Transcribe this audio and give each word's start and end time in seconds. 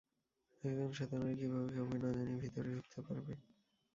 একজন 0.63 0.89
শ্বেত 0.91 1.11
নারী 1.13 1.33
কিভাবে 1.39 1.69
কাউকে 1.75 1.97
না 1.97 2.09
জানিয়ে 2.09 2.41
ভিতরে 2.43 2.69
ঢুকতে 2.75 2.99
পারবে? 3.01 3.33